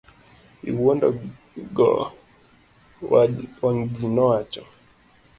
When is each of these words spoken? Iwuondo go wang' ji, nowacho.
Iwuondo 0.69 1.07
go 1.75 1.89
wang' 3.63 3.87
ji, 3.95 4.05
nowacho. 4.15 4.63